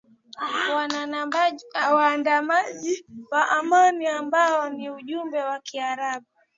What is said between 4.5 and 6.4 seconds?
ni ujumbe wa kiarabu